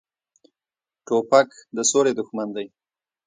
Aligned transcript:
توپک 1.05 1.49
د 1.75 1.77
سولې 1.91 2.11
دښمن 2.19 2.47
دی. 2.55 2.67